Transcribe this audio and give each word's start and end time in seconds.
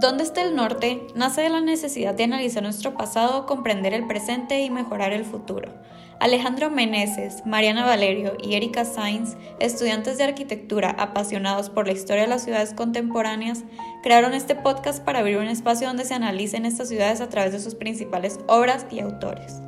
¿Dónde 0.00 0.24
está 0.24 0.40
el 0.40 0.56
norte? 0.56 1.06
nace 1.14 1.42
de 1.42 1.50
la 1.50 1.60
necesidad 1.60 2.14
de 2.14 2.24
analizar 2.24 2.62
nuestro 2.62 2.94
pasado, 2.94 3.44
comprender 3.44 3.92
el 3.92 4.06
presente 4.06 4.62
y 4.62 4.70
mejorar 4.70 5.12
el 5.12 5.26
futuro. 5.26 5.74
Alejandro 6.20 6.70
Meneses, 6.70 7.44
Mariana 7.44 7.84
Valerio 7.84 8.32
y 8.42 8.54
Erika 8.54 8.86
Sainz, 8.86 9.36
estudiantes 9.58 10.16
de 10.16 10.24
arquitectura 10.24 10.88
apasionados 10.88 11.68
por 11.68 11.86
la 11.86 11.92
historia 11.92 12.22
de 12.22 12.28
las 12.28 12.44
ciudades 12.44 12.72
contemporáneas, 12.72 13.64
crearon 14.02 14.32
este 14.32 14.54
podcast 14.54 15.04
para 15.04 15.18
abrir 15.18 15.36
un 15.36 15.48
espacio 15.48 15.86
donde 15.88 16.06
se 16.06 16.14
analicen 16.14 16.64
estas 16.64 16.88
ciudades 16.88 17.20
a 17.20 17.28
través 17.28 17.52
de 17.52 17.60
sus 17.60 17.74
principales 17.74 18.40
obras 18.46 18.86
y 18.90 19.00
autores. 19.00 19.60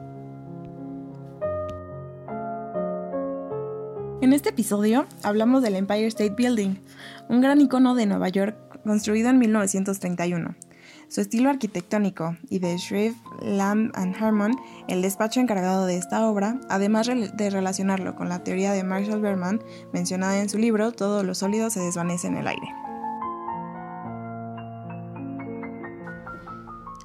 En 4.23 4.33
este 4.33 4.49
episodio 4.49 5.05
hablamos 5.23 5.63
del 5.63 5.77
Empire 5.77 6.07
State 6.07 6.35
Building, 6.35 6.77
un 7.29 7.43
gran 7.43 7.61
icono 7.61 7.94
de 7.94 8.07
Nueva 8.07 8.30
York 8.30 8.71
construido 8.85 9.31
en 9.31 9.39
1931. 9.39 10.54
Su 11.09 11.21
estilo 11.21 11.50
arquitectónico 11.50 12.36
y 12.49 12.59
de 12.59 12.77
Shreve, 12.79 13.14
Lamb 13.43 13.93
and 13.95 14.17
Harmon, 14.17 14.57
el 14.89 15.03
despacho 15.03 15.41
encargado 15.41 15.86
de 15.86 15.96
esta 15.96 16.27
obra, 16.27 16.58
además 16.71 17.07
de 17.07 17.50
relacionarlo 17.50 18.17
con 18.17 18.29
la 18.29 18.43
teoría 18.43 18.72
de 18.72 18.82
Marshall 18.82 19.21
Berman 19.21 19.63
mencionada 19.93 20.41
en 20.41 20.49
su 20.49 20.58
libro 20.58 20.93
Todo 20.93 21.22
lo 21.22 21.35
sólido 21.35 21.71
se 21.71 21.81
desvanece 21.81 22.29
en 22.29 22.36
el 22.36 22.49
aire. 22.49 22.92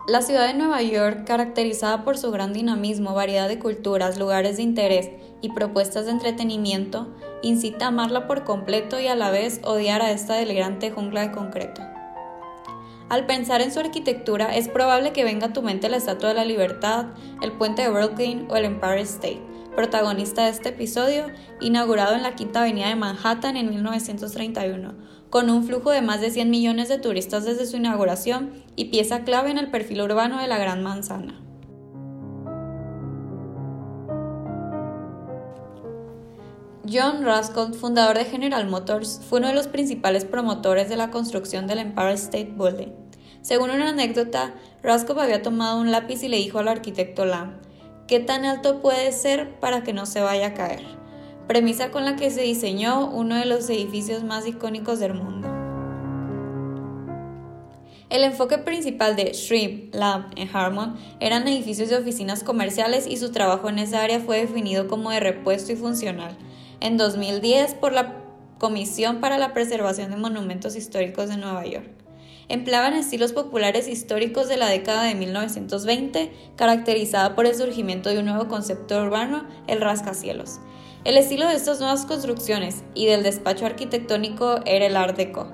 La 0.08 0.22
ciudad 0.22 0.48
de 0.48 0.54
Nueva 0.54 0.82
York, 0.82 1.26
caracterizada 1.26 2.06
por 2.06 2.18
su 2.18 2.32
gran 2.32 2.54
dinamismo, 2.54 3.14
variedad 3.14 3.50
de 3.50 3.60
culturas, 3.60 4.18
lugares 4.18 4.56
de 4.56 4.64
interés 4.64 5.10
y 5.42 5.50
propuestas 5.50 6.06
de 6.06 6.12
entretenimiento, 6.12 7.14
incita 7.42 7.84
a 7.84 7.88
amarla 7.90 8.26
por 8.26 8.46
completo 8.46 9.02
y 9.02 9.08
a 9.08 9.18
la 9.18 9.32
vez 9.32 9.60
odiar 9.66 10.02
a 10.02 10.12
esta 10.12 10.36
delirante 10.36 10.92
jungla 10.92 11.28
de 11.28 11.34
concreto. 11.34 11.82
Al 13.10 13.26
pensar 13.26 13.60
en 13.60 13.74
su 13.74 13.82
arquitectura, 13.82 14.56
es 14.56 14.70
probable 14.70 15.12
que 15.12 15.26
venga 15.26 15.48
a 15.48 15.54
tu 15.54 15.62
mente 15.62 15.90
la 15.90 15.98
Estatua 15.98 16.30
de 16.30 16.36
la 16.36 16.46
Libertad, 16.46 17.08
el 17.42 17.52
Puente 17.52 17.82
de 17.82 17.90
Brooklyn 17.90 18.48
o 18.50 18.56
el 18.56 18.64
Empire 18.64 19.02
State, 19.02 19.44
protagonista 19.76 20.46
de 20.46 20.52
este 20.52 20.70
episodio, 20.70 21.26
inaugurado 21.60 22.16
en 22.16 22.24
la 22.24 22.34
Quinta 22.34 22.62
Avenida 22.62 22.88
de 22.88 22.96
Manhattan 22.96 23.58
en 23.58 23.70
1931 23.72 25.17
con 25.30 25.50
un 25.50 25.64
flujo 25.66 25.92
de 25.92 26.02
más 26.02 26.22
de 26.22 26.32
100 26.32 26.50
millones 26.50 26.90
de 26.90 27.00
turistas 27.00 27.46
desde 27.46 27.66
su 27.66 27.78
inauguración 27.78 28.52
y 28.76 28.86
pieza 28.86 29.24
clave 29.24 29.52
en 29.52 29.58
el 29.58 29.70
perfil 29.70 30.02
urbano 30.02 30.40
de 30.40 30.48
la 30.48 30.58
Gran 30.58 30.84
Manzana. 30.84 31.42
John 36.90 37.26
Ruscott, 37.26 37.76
fundador 37.76 38.18
de 38.18 38.24
General 38.24 38.66
Motors, 38.66 39.20
fue 39.28 39.40
uno 39.40 39.50
de 39.50 39.54
los 39.54 39.68
principales 39.68 40.24
promotores 40.24 40.88
de 40.88 40.96
la 40.96 41.12
construcción 41.12 41.68
del 41.68 41.80
Empire 41.80 42.14
State 42.14 42.54
Building. 42.58 42.94
Según 43.42 43.72
una 43.72 43.90
anécdota, 43.90 44.54
Ruscott 44.84 45.20
había 45.20 45.42
tomado 45.42 45.82
un 45.82 45.92
lápiz 45.92 46.24
y 46.24 46.30
le 46.30 46.38
dijo 46.38 46.60
al 46.60 46.70
arquitecto 46.70 47.26
Lamb, 47.26 47.58
¿qué 48.08 48.22
tan 48.22 48.46
alto 48.46 48.82
puede 48.82 49.12
ser 49.12 49.60
para 49.60 49.84
que 49.84 49.92
no 49.92 50.06
se 50.06 50.22
vaya 50.22 50.48
a 50.48 50.54
caer? 50.54 50.97
Premisa 51.48 51.92
con 51.92 52.06
la 52.06 52.16
que 52.16 52.30
se 52.30 52.42
diseñó 52.42 53.10
uno 53.10 53.36
de 53.36 53.46
los 53.46 53.70
edificios 53.70 54.24
más 54.24 54.46
icónicos 54.46 55.00
del 55.00 55.14
mundo. 55.14 55.48
El 58.10 58.24
enfoque 58.24 58.58
principal 58.58 59.16
de 59.16 59.34
Shrimp 59.34 59.94
Lab 59.94 60.28
en 60.38 60.50
Harmon 60.56 60.96
eran 61.20 61.48
edificios 61.48 61.90
de 61.90 61.98
oficinas 61.98 62.44
comerciales 62.44 63.06
y 63.06 63.18
su 63.18 63.32
trabajo 63.32 63.68
en 63.70 63.80
esa 63.80 64.02
área 64.02 64.20
fue 64.20 64.40
definido 64.40 64.88
como 64.88 65.12
de 65.12 65.20
repuesto 65.20 65.74
y 65.74 65.76
funcional 65.76 66.38
en 66.80 66.98
2010 66.98 67.74
por 67.76 67.92
la 67.94 68.24
Comisión 68.58 69.20
para 69.20 69.38
la 69.38 69.54
Preservación 69.54 70.10
de 70.10 70.18
Monumentos 70.18 70.76
Históricos 70.76 71.30
de 71.30 71.38
Nueva 71.38 71.66
York. 71.66 71.90
Empleaban 72.50 72.94
estilos 72.94 73.34
populares 73.34 73.88
históricos 73.88 74.48
de 74.48 74.58
la 74.58 74.68
década 74.68 75.04
de 75.04 75.16
1920, 75.16 76.32
caracterizada 76.56 77.36
por 77.36 77.46
el 77.46 77.56
surgimiento 77.56 78.10
de 78.10 78.20
un 78.20 78.26
nuevo 78.26 78.48
concepto 78.48 79.04
urbano, 79.04 79.46
el 79.68 79.82
rascacielos, 79.82 80.60
el 81.08 81.16
estilo 81.16 81.48
de 81.48 81.56
estas 81.56 81.80
nuevas 81.80 82.06
construcciones 82.06 82.84
y 82.94 83.06
del 83.06 83.24
despacho 83.24 83.66
arquitectónico 83.66 84.60
era 84.66 84.88
el 84.88 84.98
Art 84.98 85.16
Deco. 85.16 85.48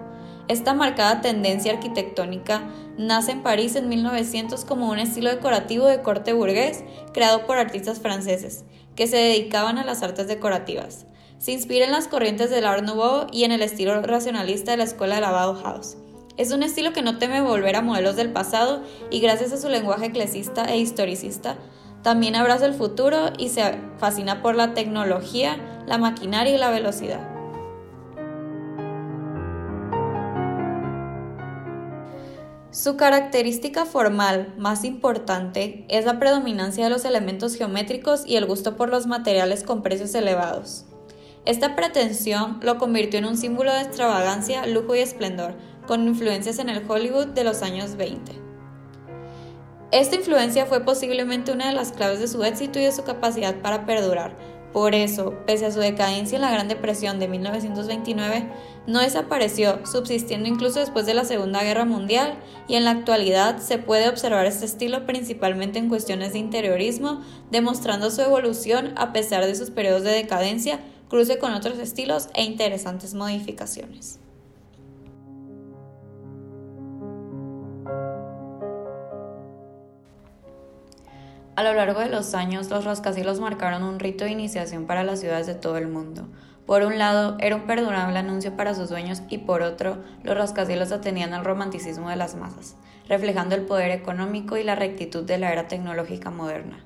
Esta 0.47 0.74
marcada 0.74 1.22
tendencia 1.22 1.74
arquitectónica 1.74 2.64
nace 2.97 3.34
en 3.34 3.44
París 3.44 3.75
en 3.75 3.88
1900 3.88 4.66
como 4.66 4.90
un 4.90 4.97
estilo 4.97 5.30
decorativo 5.30 5.86
de 5.86 6.02
corte 6.02 6.34
burgués 6.34 6.84
creado 7.14 7.46
por 7.46 7.59
artistas 7.59 8.00
franceses 8.00 8.66
que 8.96 9.06
se 9.06 9.18
dedicaban 9.18 9.78
a 9.78 9.86
las 9.86 10.02
artes 10.02 10.28
decorativas. 10.28 11.06
Se 11.38 11.52
inspira 11.52 11.85
en 11.85 11.91
las 11.91 12.08
corrientes 12.08 12.50
del 12.50 12.66
Art 12.66 12.84
Nouveau 12.84 13.28
y 13.31 13.44
en 13.44 13.52
el 13.52 13.62
estilo 13.62 14.02
racionalista 14.02 14.72
de 14.72 14.78
la 14.78 14.85
escuela 14.85 15.16
de 15.16 15.22
la 15.22 15.30
Bauhaus. 15.30 15.97
Es 16.35 16.52
un 16.52 16.64
estilo 16.64 16.94
que 16.94 17.03
no 17.03 17.20
teme 17.20 17.41
volver 17.41 17.75
a 17.75 17.84
modelos 17.84 18.16
del 18.16 18.34
pasado 18.34 18.81
y 19.12 19.20
gracias 19.20 19.53
a 19.53 19.58
su 19.58 19.70
lenguaje 19.70 20.12
clasista 20.12 20.66
e 20.66 20.80
historicista 20.80 21.58
también 22.03 22.36
abraza 22.36 22.66
el 22.66 22.74
futuro 22.74 23.31
y 23.38 23.50
se 23.50 23.80
fascina 23.97 24.41
por 24.41 24.56
la 24.56 24.74
tecnología, 24.74 25.58
la 25.88 25.97
maquinaria 25.97 26.53
y 26.53 26.58
la 26.58 26.69
velocidad. 26.69 27.30
Su 32.72 32.97
característica 32.97 33.86
formal 33.86 34.53
más 34.58 34.84
importante 34.84 35.86
es 35.90 36.06
la 36.06 36.19
predominancia 36.19 36.84
de 36.84 36.90
los 36.90 37.06
elementos 37.06 37.56
geométricos 37.56 38.24
y 38.25 38.35
el 38.35 38.46
gusto 38.46 38.75
por 38.75 38.90
los 38.90 39.08
materiales 39.08 39.64
con 39.64 39.81
precios 39.81 40.14
elevados. 40.16 40.85
Esta 41.46 41.75
pretensión 41.75 42.59
lo 42.62 42.78
convirtió 42.80 43.20
en 43.20 43.25
un 43.25 43.38
símbolo 43.38 43.72
de 43.72 43.81
extravagancia, 43.81 44.66
lujo 44.66 44.96
y 44.96 45.00
esplendor, 45.00 45.56
con 45.88 46.08
influencias 46.08 46.59
en 46.59 46.70
el 46.70 46.84
Hollywood 46.90 47.28
de 47.28 47.44
los 47.44 47.62
años 47.62 47.96
20. 47.96 48.42
Esta 49.93 50.15
influencia 50.15 50.65
fue 50.65 50.83
posiblemente 50.83 51.51
una 51.51 51.67
de 51.67 51.75
las 51.75 51.91
claves 51.91 52.19
de 52.19 52.27
su 52.27 52.43
éxito 52.43 52.79
y 52.79 52.83
de 52.83 52.91
su 52.91 53.03
capacidad 53.03 53.61
para 53.61 53.85
perdurar. 53.85 54.35
Por 54.73 54.95
eso, 54.95 55.35
pese 55.45 55.67
a 55.67 55.71
su 55.71 55.79
decadencia 55.81 56.35
en 56.35 56.41
la 56.41 56.49
Gran 56.49 56.67
Depresión 56.67 57.19
de 57.19 57.27
1929, 57.27 58.49
no 58.87 59.01
desapareció, 59.01 59.85
subsistiendo 59.85 60.49
incluso 60.49 60.79
después 60.79 61.05
de 61.05 61.13
la 61.13 61.25
Segunda 61.25 61.61
Guerra 61.61 61.85
Mundial, 61.85 62.39
y 62.67 62.73
en 62.73 62.85
la 62.85 62.89
actualidad 62.89 63.59
se 63.59 63.77
puede 63.77 64.09
observar 64.09 64.47
este 64.47 64.65
estilo 64.65 65.05
principalmente 65.05 65.77
en 65.77 65.89
cuestiones 65.89 66.33
de 66.33 66.39
interiorismo, 66.39 67.21
demostrando 67.51 68.09
su 68.09 68.21
evolución 68.21 68.93
a 68.95 69.13
pesar 69.13 69.45
de 69.45 69.53
sus 69.53 69.69
periodos 69.69 70.01
de 70.01 70.09
decadencia, 70.09 70.79
cruce 71.07 71.37
con 71.37 71.53
otros 71.53 71.77
estilos 71.77 72.29
e 72.33 72.41
interesantes 72.41 73.13
modificaciones. 73.13 74.22
A 81.56 81.62
lo 81.62 81.75
largo 81.75 82.00
de 82.00 82.09
los 82.09 82.34
años, 82.34 82.72
los 82.72 82.84
rascacielos 82.84 83.40
marcaron 83.40 83.84
un 83.84 84.00
rito 84.00 84.25
de 84.25 84.31
iniciación 84.31 84.88
para 84.88 85.03
las 85.03 85.19
ciudades 85.19 85.46
de 85.46 85.53
todo 85.53 85.78
el 85.78 85.88
mundo. 85.88 86.28
Por 86.66 86.81
un 86.81 86.97
lado, 86.97 87.38
era 87.40 87.56
un 87.56 87.68
perdurable 87.68 88.18
anuncio 88.18 88.58
para 88.58 88.74
sus 88.74 88.90
dueños 88.90 89.22
y 89.30 89.38
por 89.38 89.62
otro, 89.62 90.00
los 90.24 90.36
rascacielos 90.36 90.91
atendían 90.91 91.31
al 91.36 91.46
romanticismo 91.46 92.09
de 92.09 92.16
las 92.16 92.34
masas, 92.36 92.75
reflejando 93.08 93.53
el 93.53 93.62
poder 93.62 93.91
económico 93.91 94.58
y 94.58 94.64
la 94.64 94.74
rectitud 94.74 95.25
de 95.25 95.38
la 95.38 95.52
era 95.52 95.68
tecnológica 95.68 96.31
moderna. 96.31 96.84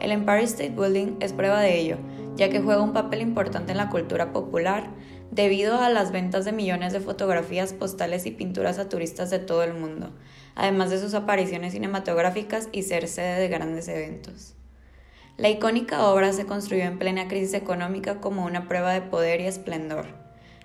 El 0.00 0.12
Empire 0.12 0.44
State 0.44 0.74
Building 0.74 1.16
es 1.20 1.34
prueba 1.34 1.60
de 1.60 1.78
ello, 1.78 1.98
ya 2.36 2.48
que 2.48 2.62
juega 2.62 2.80
un 2.80 2.94
papel 2.94 3.20
importante 3.20 3.72
en 3.72 3.78
la 3.78 3.90
cultura 3.90 4.32
popular, 4.32 4.88
debido 5.30 5.80
a 5.80 5.88
las 5.90 6.12
ventas 6.12 6.44
de 6.44 6.52
millones 6.52 6.92
de 6.92 7.00
fotografías, 7.00 7.72
postales 7.72 8.26
y 8.26 8.30
pinturas 8.30 8.78
a 8.78 8.88
turistas 8.88 9.30
de 9.30 9.38
todo 9.38 9.62
el 9.62 9.74
mundo, 9.74 10.10
además 10.54 10.90
de 10.90 10.98
sus 10.98 11.14
apariciones 11.14 11.72
cinematográficas 11.72 12.68
y 12.72 12.82
ser 12.82 13.08
sede 13.08 13.40
de 13.40 13.48
grandes 13.48 13.88
eventos. 13.88 14.54
La 15.36 15.50
icónica 15.50 16.06
obra 16.06 16.32
se 16.32 16.46
construyó 16.46 16.84
en 16.84 16.98
plena 16.98 17.28
crisis 17.28 17.54
económica 17.54 18.20
como 18.20 18.44
una 18.44 18.68
prueba 18.68 18.92
de 18.92 19.02
poder 19.02 19.40
y 19.42 19.46
esplendor. 19.46 20.06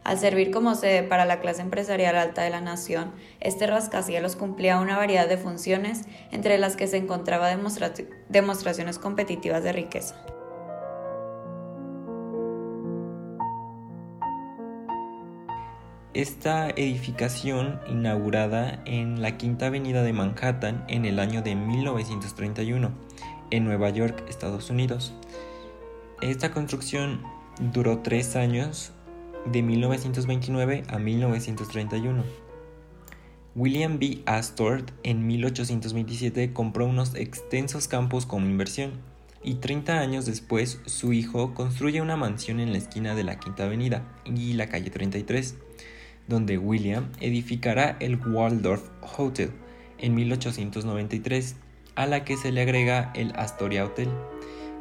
Al 0.03 0.17
servir 0.17 0.49
como 0.49 0.75
sede 0.75 1.03
para 1.03 1.25
la 1.25 1.41
clase 1.41 1.61
empresarial 1.61 2.15
alta 2.15 2.41
de 2.41 2.49
la 2.49 2.61
nación, 2.61 3.11
este 3.39 3.67
rascacielos 3.67 4.35
cumplía 4.35 4.79
una 4.79 4.97
variedad 4.97 5.27
de 5.27 5.37
funciones, 5.37 6.03
entre 6.31 6.57
las 6.57 6.75
que 6.75 6.87
se 6.87 6.97
encontraba 6.97 7.49
demostraciones 8.29 8.97
competitivas 8.97 9.63
de 9.63 9.73
riqueza. 9.73 10.15
Esta 16.13 16.69
edificación, 16.69 17.79
inaugurada 17.87 18.81
en 18.85 19.21
la 19.21 19.37
Quinta 19.37 19.67
Avenida 19.67 20.03
de 20.03 20.11
Manhattan 20.11 20.83
en 20.89 21.05
el 21.05 21.19
año 21.19 21.41
de 21.41 21.55
1931, 21.55 22.91
en 23.49 23.63
Nueva 23.63 23.89
York, 23.91 24.25
Estados 24.27 24.69
Unidos. 24.69 25.13
Esta 26.21 26.51
construcción 26.51 27.21
duró 27.73 27.99
tres 27.99 28.35
años, 28.35 28.91
de 29.45 29.61
1929 29.61 30.83
a 30.89 30.99
1931. 30.99 32.25
William 33.55 33.97
B. 33.97 34.21
Astor 34.25 34.83
en 35.03 35.25
1827 35.25 36.51
compró 36.51 36.87
unos 36.87 37.15
extensos 37.15 37.87
campos 37.87 38.25
como 38.25 38.47
inversión 38.47 38.91
y 39.43 39.55
30 39.55 39.99
años 39.99 40.25
después 40.25 40.81
su 40.85 41.13
hijo 41.13 41.53
construye 41.53 42.01
una 42.01 42.17
mansión 42.17 42.59
en 42.59 42.73
la 42.73 42.79
esquina 42.79 43.15
de 43.15 43.23
la 43.23 43.39
Quinta 43.39 43.63
Avenida 43.63 44.05
y 44.25 44.53
la 44.53 44.67
calle 44.67 44.89
33 44.89 45.55
donde 46.31 46.57
William 46.57 47.11
edificará 47.19 47.97
el 47.99 48.15
Waldorf 48.15 48.89
Hotel, 49.17 49.51
en 49.99 50.15
1893, 50.15 51.57
a 51.95 52.07
la 52.07 52.23
que 52.23 52.37
se 52.37 52.51
le 52.51 52.61
agrega 52.61 53.11
el 53.13 53.33
Astoria 53.35 53.85
Hotel, 53.85 54.07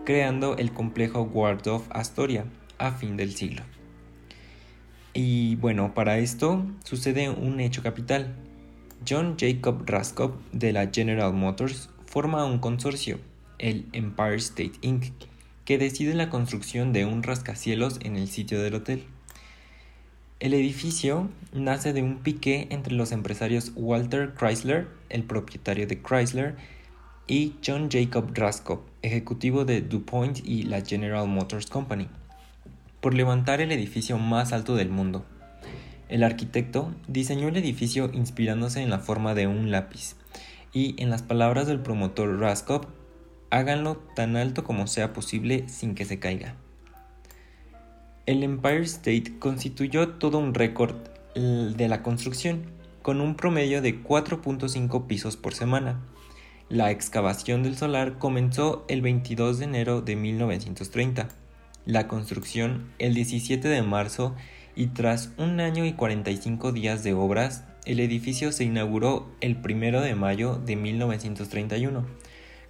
creando 0.06 0.56
el 0.56 0.72
complejo 0.72 1.22
Waldorf 1.22 1.86
Astoria 1.90 2.46
a 2.78 2.92
fin 2.92 3.16
del 3.16 3.34
siglo. 3.34 3.62
Y 5.12 5.56
bueno, 5.56 5.92
para 5.92 6.18
esto 6.18 6.64
sucede 6.84 7.28
un 7.28 7.58
hecho 7.58 7.82
capital. 7.82 8.36
John 9.06 9.36
Jacob 9.38 9.82
Raskob 9.86 10.38
de 10.52 10.72
la 10.72 10.88
General 10.92 11.32
Motors 11.32 11.90
forma 12.06 12.44
un 12.44 12.60
consorcio, 12.60 13.18
el 13.58 13.86
Empire 13.92 14.36
State 14.36 14.74
Inc., 14.82 15.06
que 15.64 15.78
decide 15.78 16.14
la 16.14 16.30
construcción 16.30 16.92
de 16.92 17.06
un 17.06 17.24
rascacielos 17.24 17.98
en 18.02 18.16
el 18.16 18.28
sitio 18.28 18.62
del 18.62 18.74
hotel. 18.74 19.04
El 20.40 20.54
edificio 20.54 21.28
nace 21.52 21.92
de 21.92 22.02
un 22.02 22.20
pique 22.20 22.66
entre 22.70 22.94
los 22.94 23.12
empresarios 23.12 23.72
Walter 23.76 24.32
Chrysler, 24.34 24.88
el 25.10 25.24
propietario 25.24 25.86
de 25.86 26.00
Chrysler, 26.00 26.56
y 27.26 27.56
John 27.62 27.90
Jacob 27.90 28.30
Raskob, 28.32 28.80
ejecutivo 29.02 29.66
de 29.66 29.82
DuPont 29.82 30.38
y 30.42 30.62
la 30.62 30.80
General 30.80 31.28
Motors 31.28 31.66
Company, 31.66 32.08
por 33.02 33.12
levantar 33.12 33.60
el 33.60 33.70
edificio 33.70 34.16
más 34.16 34.54
alto 34.54 34.76
del 34.76 34.88
mundo. 34.88 35.26
El 36.08 36.24
arquitecto 36.24 36.94
diseñó 37.06 37.48
el 37.48 37.58
edificio 37.58 38.10
inspirándose 38.10 38.80
en 38.80 38.88
la 38.88 38.98
forma 38.98 39.34
de 39.34 39.46
un 39.46 39.70
lápiz, 39.70 40.16
y 40.72 40.94
en 41.02 41.10
las 41.10 41.20
palabras 41.20 41.66
del 41.66 41.80
promotor 41.80 42.40
Raskob, 42.40 42.86
háganlo 43.50 43.98
tan 44.16 44.38
alto 44.38 44.64
como 44.64 44.86
sea 44.86 45.12
posible 45.12 45.68
sin 45.68 45.94
que 45.94 46.06
se 46.06 46.18
caiga. 46.18 46.56
El 48.30 48.44
Empire 48.44 48.82
State 48.82 49.40
constituyó 49.40 50.10
todo 50.10 50.38
un 50.38 50.54
récord 50.54 50.94
de 51.34 51.88
la 51.88 52.04
construcción, 52.04 52.62
con 53.02 53.20
un 53.20 53.34
promedio 53.34 53.82
de 53.82 54.04
4.5 54.04 55.08
pisos 55.08 55.36
por 55.36 55.52
semana. 55.52 55.98
La 56.68 56.92
excavación 56.92 57.64
del 57.64 57.76
solar 57.76 58.18
comenzó 58.18 58.84
el 58.86 59.02
22 59.02 59.58
de 59.58 59.64
enero 59.64 60.00
de 60.00 60.14
1930, 60.14 61.26
la 61.86 62.06
construcción 62.06 62.92
el 63.00 63.14
17 63.14 63.66
de 63.66 63.82
marzo 63.82 64.36
y 64.76 64.86
tras 64.86 65.32
un 65.36 65.58
año 65.58 65.84
y 65.84 65.94
45 65.94 66.70
días 66.70 67.02
de 67.02 67.14
obras, 67.14 67.64
el 67.84 67.98
edificio 67.98 68.52
se 68.52 68.62
inauguró 68.62 69.26
el 69.40 69.56
1 69.56 70.02
de 70.02 70.14
mayo 70.14 70.54
de 70.54 70.76
1931 70.76 72.06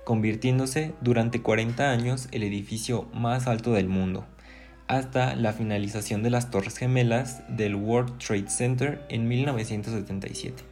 convirtiéndose 0.05 0.95
durante 1.01 1.43
40 1.43 1.91
años 1.91 2.29
el 2.33 2.43
edificio 2.43 3.07
más 3.13 3.47
alto 3.47 3.73
del 3.73 3.89
mundo, 3.89 4.27
hasta 4.91 5.37
la 5.37 5.53
finalización 5.53 6.25
de 6.25 6.31
las 6.31 6.51
Torres 6.51 6.77
Gemelas 6.77 7.45
del 7.49 7.77
World 7.77 8.19
Trade 8.19 8.49
Center 8.49 9.07
en 9.09 9.29
1977. 9.29 10.65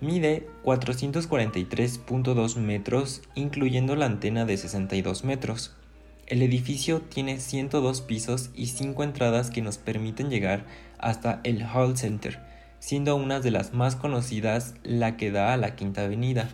Mide 0.00 0.46
443.2 0.62 2.56
metros, 2.58 3.22
incluyendo 3.34 3.96
la 3.96 4.06
antena 4.06 4.44
de 4.44 4.56
62 4.56 5.24
metros. 5.24 5.74
El 6.28 6.42
edificio 6.42 7.00
tiene 7.00 7.40
102 7.40 8.02
pisos 8.02 8.50
y 8.54 8.66
5 8.66 9.02
entradas 9.02 9.50
que 9.50 9.60
nos 9.60 9.78
permiten 9.78 10.30
llegar 10.30 10.64
hasta 10.98 11.40
el 11.42 11.64
Hall 11.64 11.98
Center, 11.98 12.38
siendo 12.78 13.16
una 13.16 13.40
de 13.40 13.50
las 13.50 13.74
más 13.74 13.96
conocidas 13.96 14.74
la 14.84 15.16
que 15.16 15.32
da 15.32 15.52
a 15.52 15.56
la 15.56 15.74
Quinta 15.74 16.04
Avenida. 16.04 16.50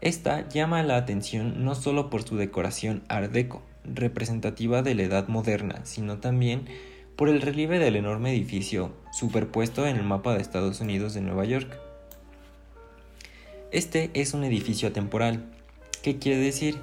Esta 0.00 0.48
llama 0.48 0.82
la 0.82 0.96
atención 0.96 1.66
no 1.66 1.74
solo 1.74 2.08
por 2.08 2.22
su 2.22 2.38
decoración 2.38 3.02
art 3.08 3.30
deco, 3.30 3.62
representativa 3.84 4.82
de 4.82 4.94
la 4.94 5.02
edad 5.02 5.28
moderna, 5.28 5.84
sino 5.84 6.18
también 6.18 6.66
por 7.16 7.28
el 7.28 7.40
relieve 7.40 7.78
del 7.78 7.96
enorme 7.96 8.32
edificio 8.32 8.92
superpuesto 9.12 9.86
en 9.86 9.96
el 9.96 10.04
mapa 10.04 10.34
de 10.34 10.40
Estados 10.40 10.80
Unidos 10.80 11.14
de 11.14 11.20
Nueva 11.20 11.44
York. 11.44 11.78
Este 13.70 14.10
es 14.14 14.34
un 14.34 14.44
edificio 14.44 14.88
atemporal. 14.88 15.44
¿Qué 16.02 16.18
quiere 16.18 16.40
decir? 16.40 16.78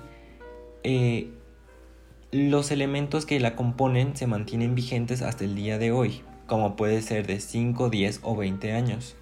Eh, 0.83 1.29
los 2.31 2.71
elementos 2.71 3.25
que 3.25 3.39
la 3.39 3.55
componen 3.55 4.15
se 4.15 4.27
mantienen 4.27 4.75
vigentes 4.75 5.21
hasta 5.21 5.43
el 5.43 5.55
día 5.55 5.77
de 5.77 5.91
hoy, 5.91 6.21
como 6.47 6.75
puede 6.75 7.01
ser 7.01 7.27
de 7.27 7.39
5, 7.39 7.89
10 7.89 8.19
o 8.23 8.35
20 8.35 8.71
años. 8.73 9.15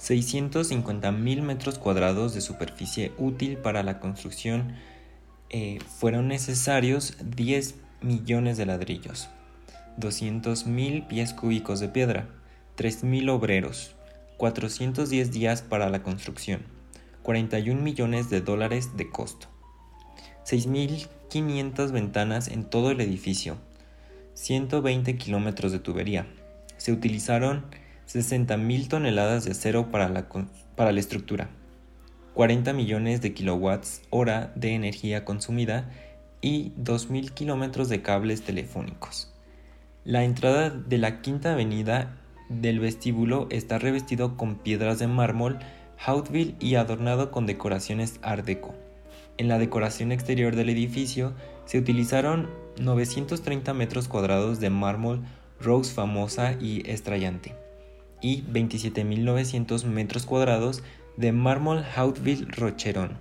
650.000 0.00 1.42
metros 1.42 1.78
cuadrados 1.78 2.32
de 2.32 2.40
superficie 2.40 3.12
útil 3.18 3.58
para 3.58 3.82
la 3.82 4.00
construcción 4.00 4.76
eh, 5.50 5.78
fueron 5.98 6.28
necesarios 6.28 7.16
10 7.24 7.74
millones 8.02 8.56
de 8.56 8.66
ladrillos, 8.66 9.28
200.000 9.98 11.08
pies 11.08 11.34
cúbicos 11.34 11.80
de 11.80 11.88
piedra, 11.88 12.28
3.000 12.76 13.30
obreros, 13.30 13.96
410 14.36 15.32
días 15.32 15.62
para 15.62 15.90
la 15.90 16.02
construcción, 16.04 16.62
41 17.24 17.82
millones 17.82 18.30
de 18.30 18.40
dólares 18.40 18.96
de 18.96 19.10
costo, 19.10 19.48
6.500 20.46 21.90
ventanas 21.90 22.48
en 22.48 22.64
todo 22.64 22.92
el 22.92 23.00
edificio, 23.00 23.58
120 24.34 25.18
kilómetros 25.18 25.72
de 25.72 25.80
tubería. 25.80 26.26
Se 26.76 26.92
utilizaron 26.92 27.66
60.000 28.08 28.88
toneladas 28.88 29.44
de 29.44 29.50
acero 29.50 29.90
para 29.90 30.08
la, 30.08 30.28
para 30.76 30.92
la 30.92 31.00
estructura, 31.00 31.50
40 32.40 32.72
millones 32.72 33.20
de 33.20 33.34
kilowatts 33.34 34.00
hora 34.08 34.50
de 34.54 34.74
energía 34.74 35.26
consumida 35.26 35.90
y 36.40 36.70
2.000 36.82 37.32
kilómetros 37.32 37.90
de 37.90 38.00
cables 38.00 38.40
telefónicos. 38.40 39.30
La 40.04 40.24
entrada 40.24 40.70
de 40.70 40.96
la 40.96 41.20
quinta 41.20 41.52
avenida 41.52 42.16
del 42.48 42.80
vestíbulo 42.80 43.46
está 43.50 43.78
revestido 43.78 44.38
con 44.38 44.54
piedras 44.54 44.98
de 44.98 45.06
mármol 45.06 45.58
Houtville 45.98 46.54
y 46.60 46.76
adornado 46.76 47.30
con 47.30 47.44
decoraciones 47.44 48.18
Art 48.22 48.46
Deco. 48.46 48.74
En 49.36 49.48
la 49.48 49.58
decoración 49.58 50.10
exterior 50.10 50.56
del 50.56 50.70
edificio 50.70 51.34
se 51.66 51.76
utilizaron 51.76 52.48
930 52.80 53.74
metros 53.74 54.08
cuadrados 54.08 54.60
de 54.60 54.70
mármol 54.70 55.26
Rose 55.60 55.92
famosa 55.92 56.54
y 56.58 56.88
estrellante 56.90 57.54
y 58.22 58.42
27.900 58.44 59.84
metros 59.84 60.26
cuadrados 60.26 60.82
de 61.16 61.32
mármol 61.32 61.84
Houtville 61.84 62.46
Rocheron 62.50 63.18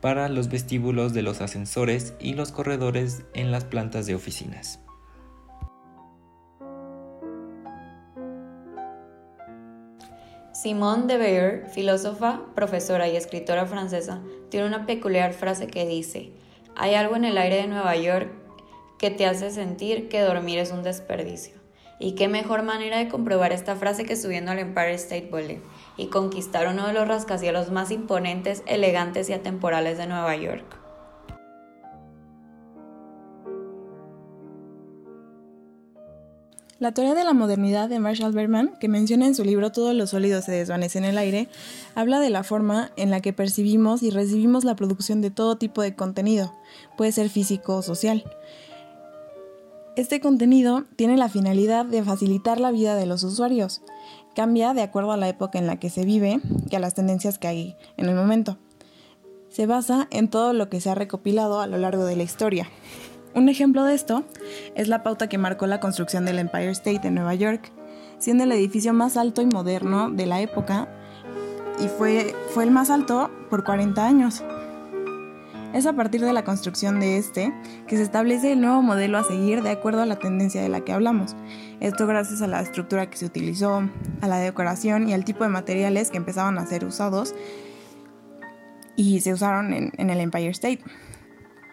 para 0.00 0.28
los 0.28 0.48
vestíbulos 0.48 1.12
de 1.12 1.22
los 1.22 1.40
ascensores 1.40 2.14
y 2.20 2.34
los 2.34 2.52
corredores 2.52 3.22
en 3.34 3.50
las 3.50 3.64
plantas 3.64 4.06
de 4.06 4.14
oficinas. 4.14 4.80
Simone 10.52 11.06
de 11.06 11.18
Beauvoir, 11.18 11.68
filósofa, 11.70 12.40
profesora 12.56 13.06
y 13.08 13.16
escritora 13.16 13.66
francesa, 13.66 14.20
tiene 14.50 14.66
una 14.66 14.86
peculiar 14.86 15.32
frase 15.32 15.68
que 15.68 15.86
dice, 15.86 16.32
hay 16.74 16.94
algo 16.94 17.14
en 17.14 17.24
el 17.24 17.38
aire 17.38 17.56
de 17.56 17.68
Nueva 17.68 17.94
York 17.96 18.32
que 18.98 19.10
te 19.10 19.24
hace 19.24 19.50
sentir 19.50 20.08
que 20.08 20.20
dormir 20.20 20.58
es 20.58 20.72
un 20.72 20.82
desperdicio. 20.82 21.54
Y 22.00 22.16
qué 22.16 22.26
mejor 22.26 22.64
manera 22.64 22.98
de 22.98 23.08
comprobar 23.08 23.52
esta 23.52 23.76
frase 23.76 24.04
que 24.04 24.16
subiendo 24.16 24.50
al 24.50 24.58
Empire 24.58 24.94
State 24.94 25.28
Building 25.32 25.60
y 25.98 26.06
conquistar 26.06 26.68
uno 26.68 26.86
de 26.86 26.94
los 26.94 27.06
rascacielos 27.06 27.70
más 27.70 27.90
imponentes, 27.90 28.62
elegantes 28.66 29.28
y 29.28 29.34
atemporales 29.34 29.98
de 29.98 30.06
Nueva 30.06 30.34
York. 30.36 30.78
La 36.78 36.92
teoría 36.92 37.14
de 37.16 37.24
la 37.24 37.32
modernidad 37.32 37.88
de 37.88 37.98
Marshall 37.98 38.32
Berman, 38.32 38.70
que 38.78 38.86
menciona 38.86 39.26
en 39.26 39.34
su 39.34 39.42
libro 39.42 39.72
Todos 39.72 39.96
los 39.96 40.10
sólidos 40.10 40.44
se 40.44 40.52
desvanecen 40.52 41.02
en 41.02 41.10
el 41.10 41.18
aire, 41.18 41.48
habla 41.96 42.20
de 42.20 42.30
la 42.30 42.44
forma 42.44 42.92
en 42.96 43.10
la 43.10 43.20
que 43.20 43.32
percibimos 43.32 44.04
y 44.04 44.10
recibimos 44.10 44.62
la 44.62 44.76
producción 44.76 45.20
de 45.20 45.32
todo 45.32 45.58
tipo 45.58 45.82
de 45.82 45.96
contenido, 45.96 46.54
puede 46.96 47.10
ser 47.10 47.30
físico 47.30 47.78
o 47.78 47.82
social. 47.82 48.24
Este 49.96 50.20
contenido 50.20 50.84
tiene 50.94 51.16
la 51.16 51.28
finalidad 51.28 51.84
de 51.84 52.04
facilitar 52.04 52.60
la 52.60 52.70
vida 52.70 52.94
de 52.94 53.06
los 53.06 53.24
usuarios. 53.24 53.82
Cambia 54.34 54.74
de 54.74 54.82
acuerdo 54.82 55.12
a 55.12 55.16
la 55.16 55.28
época 55.28 55.58
en 55.58 55.66
la 55.66 55.76
que 55.76 55.90
se 55.90 56.04
vive 56.04 56.40
y 56.70 56.76
a 56.76 56.78
las 56.78 56.94
tendencias 56.94 57.38
que 57.38 57.48
hay 57.48 57.76
en 57.96 58.08
el 58.08 58.14
momento. 58.14 58.58
Se 59.48 59.66
basa 59.66 60.06
en 60.10 60.28
todo 60.28 60.52
lo 60.52 60.68
que 60.68 60.80
se 60.80 60.90
ha 60.90 60.94
recopilado 60.94 61.60
a 61.60 61.66
lo 61.66 61.78
largo 61.78 62.04
de 62.04 62.16
la 62.16 62.22
historia. 62.22 62.68
Un 63.34 63.48
ejemplo 63.48 63.84
de 63.84 63.94
esto 63.94 64.24
es 64.74 64.88
la 64.88 65.02
pauta 65.02 65.28
que 65.28 65.38
marcó 65.38 65.66
la 65.66 65.80
construcción 65.80 66.24
del 66.24 66.38
Empire 66.38 66.70
State 66.70 67.08
en 67.08 67.14
Nueva 67.14 67.34
York, 67.34 67.72
siendo 68.18 68.44
el 68.44 68.52
edificio 68.52 68.92
más 68.92 69.16
alto 69.16 69.42
y 69.42 69.46
moderno 69.46 70.10
de 70.10 70.26
la 70.26 70.40
época 70.40 70.88
y 71.80 71.88
fue, 71.88 72.34
fue 72.50 72.64
el 72.64 72.70
más 72.70 72.90
alto 72.90 73.30
por 73.50 73.64
40 73.64 74.04
años. 74.04 74.42
Es 75.74 75.84
a 75.84 75.92
partir 75.92 76.22
de 76.22 76.32
la 76.32 76.44
construcción 76.44 76.98
de 76.98 77.18
este 77.18 77.52
que 77.86 77.96
se 77.96 78.02
establece 78.02 78.52
el 78.52 78.60
nuevo 78.60 78.80
modelo 78.80 79.18
a 79.18 79.24
seguir 79.24 79.62
de 79.62 79.70
acuerdo 79.70 80.00
a 80.00 80.06
la 80.06 80.18
tendencia 80.18 80.62
de 80.62 80.68
la 80.70 80.80
que 80.80 80.92
hablamos. 80.92 81.36
Esto 81.80 82.06
gracias 82.06 82.40
a 82.40 82.46
la 82.46 82.60
estructura 82.62 83.10
que 83.10 83.18
se 83.18 83.26
utilizó, 83.26 83.82
a 84.22 84.26
la 84.26 84.38
decoración 84.38 85.08
y 85.08 85.12
al 85.12 85.24
tipo 85.24 85.44
de 85.44 85.50
materiales 85.50 86.10
que 86.10 86.16
empezaban 86.16 86.58
a 86.58 86.66
ser 86.66 86.86
usados 86.86 87.34
y 88.96 89.20
se 89.20 89.32
usaron 89.34 89.74
en, 89.74 89.92
en 89.98 90.08
el 90.10 90.20
Empire 90.20 90.48
State. 90.48 90.80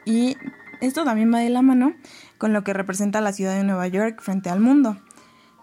Y 0.05 0.35
esto 0.81 1.05
también 1.05 1.33
va 1.33 1.39
de 1.39 1.49
la 1.49 1.61
mano 1.61 1.93
con 2.37 2.51
lo 2.51 2.63
que 2.63 2.73
representa 2.73 3.21
la 3.21 3.31
ciudad 3.31 3.55
de 3.55 3.63
Nueva 3.63 3.87
York 3.87 4.21
frente 4.21 4.49
al 4.49 4.59
mundo, 4.59 4.97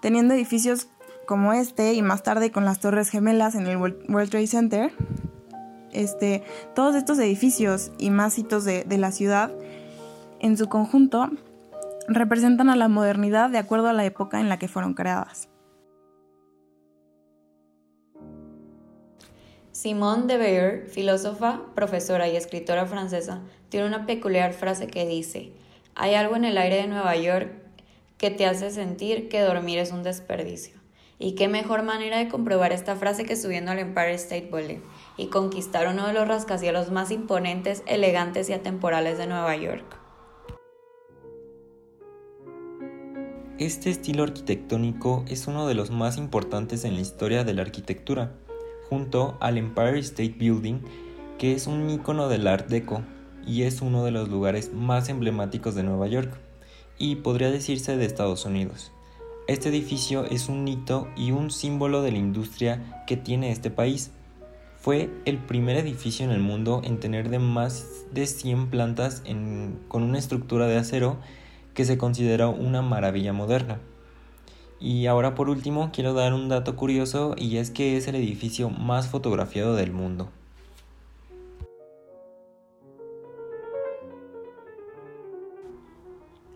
teniendo 0.01 0.33
edificios 0.33 0.89
como 1.27 1.53
este 1.53 1.93
y 1.93 2.03
más 2.03 2.23
tarde 2.23 2.51
con 2.51 2.65
las 2.65 2.81
Torres 2.81 3.11
Gemelas 3.11 3.55
en 3.55 3.67
el 3.67 3.77
World 3.77 4.31
Trade 4.31 4.47
Center, 4.47 4.93
este, 5.93 6.43
todos 6.75 6.95
estos 6.95 7.19
edificios 7.19 7.93
y 7.99 8.11
más 8.11 8.39
hitos 8.39 8.65
de, 8.65 8.85
de 8.85 8.99
la 8.99 9.13
ciudad 9.13 9.53
en 10.41 10.57
su 10.57 10.69
conjunto 10.69 11.31
representan 12.09 12.69
a 12.69 12.77
la 12.77 12.89
modernidad 12.89 13.51
de 13.51 13.59
acuerdo 13.59 13.89
a 13.89 13.93
la 13.93 14.05
época 14.05 14.41
en 14.41 14.49
la 14.49 14.59
que 14.59 14.69
fueron 14.69 14.95
creadas. 14.95 15.49
Simone 19.73 20.27
de 20.27 20.37
Beauvoir, 20.37 20.87
filósofa, 20.89 21.63
profesora 21.75 22.29
y 22.29 22.37
escritora 22.37 22.87
francesa, 22.87 23.41
tiene 23.69 23.87
una 23.87 24.07
peculiar 24.07 24.53
frase 24.53 24.87
que 24.87 25.07
dice, 25.07 25.53
hay 25.95 26.15
algo 26.15 26.37
en 26.37 26.45
el 26.45 26.59
aire 26.59 26.77
de 26.77 26.89
Nueva 26.89 27.17
York 27.17 27.51
que 28.19 28.31
te 28.31 28.47
hace 28.47 28.71
sentir 28.71 29.29
que 29.29 29.41
dormir 29.41 29.79
es 29.79 29.91
un 29.91 30.03
desperdicio. 30.03 30.82
Y 31.23 31.37
qué 31.37 31.47
mejor 31.47 31.85
manera 31.85 32.19
de 32.19 32.29
comprobar 32.29 32.73
esta 32.73 32.97
frase 32.97 33.25
que 33.25 33.37
subiendo 33.37 33.71
al 33.71 33.79
Empire 33.79 34.15
State 34.15 34.49
Building 34.53 34.81
y 35.17 35.29
conquistar 35.29 35.87
uno 35.87 36.05
de 36.09 36.13
los 36.13 36.27
rascacielos 36.27 36.91
más 36.91 37.13
imponentes, 37.13 37.85
elegantes 37.87 38.51
y 38.51 38.55
atemporales 38.55 39.19
de 39.19 39.29
Nueva 39.29 39.55
York. 39.55 39.85
Este 43.61 43.91
estilo 43.91 44.25
arquitectónico 44.25 45.25
es 45.29 45.47
uno 45.47 45.69
de 45.69 45.75
los 45.75 45.93
más 45.93 46.17
importantes 46.19 46.85
en 46.85 46.97
la 46.97 47.03
historia 47.03 47.45
de 47.45 47.55
la 47.55 47.63
arquitectura, 47.63 48.33
junto 48.91 49.37
al 49.39 49.59
Empire 49.59 50.01
State 50.01 50.35
Building, 50.37 50.81
que 51.39 51.53
es 51.55 51.69
un 51.69 51.89
icono 51.89 52.29
del 52.29 52.49
Art 52.49 52.67
Deco 52.67 53.05
y 53.47 53.63
es 53.63 53.81
uno 53.81 54.05
de 54.05 54.11
los 54.11 54.29
lugares 54.29 54.73
más 54.73 55.09
emblemáticos 55.09 55.77
de 55.77 55.85
Nueva 55.85 56.09
York 56.09 56.37
y 56.99 57.15
podría 57.15 57.53
decirse 57.53 57.97
de 57.97 58.07
Estados 58.07 58.45
Unidos. 58.45 58.91
Este 59.49 59.71
edificio 59.71 60.25
es 60.25 60.49
un 60.49 60.69
hito 60.69 61.09
y 61.17 61.33
un 61.33 61.51
símbolo 61.51 62.01
de 62.03 62.13
la 62.13 62.19
industria 62.19 63.03
que 63.09 63.17
tiene 63.17 63.51
este 63.51 63.73
país. 63.73 64.13
Fue 64.77 65.11
el 65.25 65.39
primer 65.39 65.77
edificio 65.77 66.25
en 66.25 66.31
el 66.31 66.39
mundo 66.39 66.81
en 66.85 67.01
tener 67.01 67.29
de 67.29 67.41
más 67.41 68.05
de 68.13 68.29
100 68.29 68.71
plantas 68.71 69.25
con 69.89 70.05
una 70.05 70.19
estructura 70.19 70.69
de 70.69 70.77
acero 70.77 71.17
que 71.75 71.85
se 71.85 71.99
considera 71.99 72.49
una 72.49 72.83
maravilla 72.83 73.33
moderna. 73.33 73.81
Y 74.79 75.07
ahora 75.07 75.35
por 75.35 75.51
último 75.51 75.91
quiero 75.93 76.15
dar 76.15 76.35
un 76.35 76.49
dato 76.49 76.77
curioso 76.77 77.35
y 77.37 77.57
es 77.57 77.73
que 77.73 77.97
es 77.97 78.07
el 78.07 78.15
edificio 78.15 78.71
más 78.71 79.09
fotografiado 79.09 79.75
del 79.75 79.91
mundo. 79.91 80.31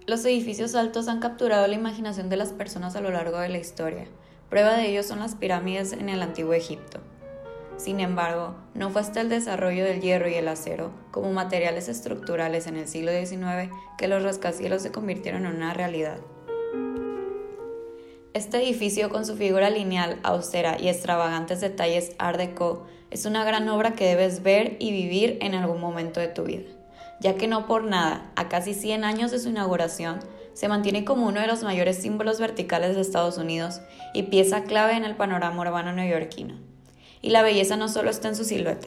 Los 0.06 0.24
edificios 0.24 0.76
altos 0.76 1.08
han 1.08 1.18
capturado 1.18 1.66
la 1.66 1.74
imaginación 1.74 2.28
de 2.28 2.36
las 2.36 2.52
personas 2.52 2.94
a 2.94 3.00
lo 3.00 3.10
largo 3.10 3.40
de 3.40 3.48
la 3.48 3.58
historia. 3.58 4.06
Prueba 4.48 4.76
de 4.76 4.88
ello 4.88 5.02
son 5.02 5.18
las 5.18 5.34
pirámides 5.34 5.92
en 5.92 6.08
el 6.08 6.22
antiguo 6.22 6.52
Egipto. 6.52 7.00
Sin 7.76 7.98
embargo, 7.98 8.54
no 8.74 8.90
fue 8.90 9.00
hasta 9.00 9.20
el 9.20 9.28
desarrollo 9.28 9.84
del 9.84 10.00
hierro 10.00 10.28
y 10.28 10.34
el 10.34 10.46
acero 10.46 10.92
como 11.10 11.32
materiales 11.32 11.88
estructurales 11.88 12.68
en 12.68 12.76
el 12.76 12.86
siglo 12.86 13.10
XIX 13.10 13.74
que 13.98 14.06
los 14.06 14.22
rascacielos 14.22 14.82
se 14.82 14.92
convirtieron 14.92 15.44
en 15.44 15.56
una 15.56 15.74
realidad. 15.74 16.18
Este 18.32 18.58
edificio 18.58 19.10
con 19.10 19.26
su 19.26 19.36
figura 19.36 19.70
lineal, 19.70 20.20
austera 20.22 20.76
y 20.80 20.88
extravagantes 20.88 21.60
detalles 21.60 22.14
Art 22.18 22.38
Deco 22.38 22.86
es 23.10 23.26
una 23.26 23.44
gran 23.44 23.68
obra 23.68 23.94
que 23.94 24.06
debes 24.06 24.44
ver 24.44 24.76
y 24.78 24.92
vivir 24.92 25.38
en 25.40 25.56
algún 25.56 25.80
momento 25.80 26.20
de 26.20 26.28
tu 26.28 26.44
vida, 26.44 26.70
ya 27.20 27.36
que 27.36 27.46
no 27.46 27.66
por 27.66 27.84
nada, 27.84 28.30
a 28.36 28.48
casi 28.48 28.74
100 28.74 29.04
años 29.04 29.30
de 29.30 29.38
su 29.38 29.48
inauguración, 29.48 30.20
se 30.54 30.68
mantiene 30.68 31.04
como 31.04 31.26
uno 31.26 31.40
de 31.40 31.46
los 31.46 31.62
mayores 31.62 31.98
símbolos 31.98 32.40
verticales 32.40 32.94
de 32.94 33.02
Estados 33.02 33.38
Unidos 33.38 33.80
y 34.14 34.24
pieza 34.24 34.64
clave 34.64 34.96
en 34.96 35.04
el 35.04 35.16
panorama 35.16 35.60
urbano 35.60 35.92
neoyorquino 35.92 36.66
y 37.26 37.30
la 37.30 37.42
belleza 37.42 37.76
no 37.76 37.88
solo 37.88 38.08
está 38.08 38.28
en 38.28 38.36
su 38.36 38.44
silueta. 38.44 38.86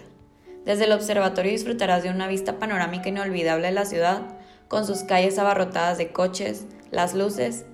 Desde 0.64 0.86
el 0.86 0.94
observatorio 0.94 1.52
disfrutarás 1.52 2.04
de 2.04 2.10
una 2.10 2.28
vista 2.30 2.58
panorámica 2.58 3.10
inolvidable 3.10 3.68
de 3.68 3.74
la 3.74 3.84
ciudad, 3.84 4.22
con 4.70 4.88
sus 4.88 5.00
calles 5.00 5.38
abarrotadas 5.38 5.98
de 5.98 6.14
coches, 6.14 6.66
las 6.90 7.16
luces 7.16 7.66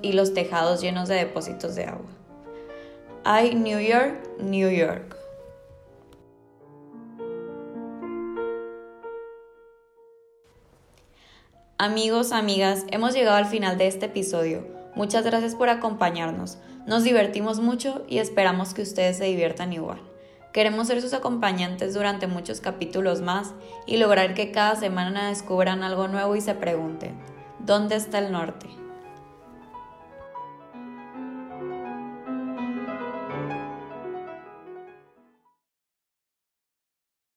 y 0.00 0.12
los 0.14 0.32
tejados 0.32 0.80
llenos 0.80 1.10
de 1.10 1.16
depósitos 1.16 1.74
de 1.74 1.84
agua. 1.84 2.08
Ay, 3.22 3.54
New 3.54 3.80
York, 3.80 4.16
New 4.40 4.70
York. 4.70 5.17
Amigos, 11.80 12.32
amigas, 12.32 12.84
hemos 12.90 13.14
llegado 13.14 13.36
al 13.36 13.46
final 13.46 13.78
de 13.78 13.86
este 13.86 14.06
episodio. 14.06 14.66
Muchas 14.96 15.24
gracias 15.24 15.54
por 15.54 15.68
acompañarnos. 15.68 16.58
Nos 16.86 17.04
divertimos 17.04 17.60
mucho 17.60 18.04
y 18.08 18.18
esperamos 18.18 18.74
que 18.74 18.82
ustedes 18.82 19.18
se 19.18 19.26
diviertan 19.26 19.72
igual. 19.72 20.00
Queremos 20.52 20.88
ser 20.88 21.00
sus 21.00 21.14
acompañantes 21.14 21.94
durante 21.94 22.26
muchos 22.26 22.60
capítulos 22.60 23.20
más 23.20 23.54
y 23.86 23.98
lograr 23.98 24.34
que 24.34 24.50
cada 24.50 24.74
semana 24.74 25.28
descubran 25.28 25.84
algo 25.84 26.08
nuevo 26.08 26.34
y 26.34 26.40
se 26.40 26.56
pregunten, 26.56 27.14
¿dónde 27.60 27.94
está 27.94 28.18
el 28.18 28.32
norte? 28.32 28.66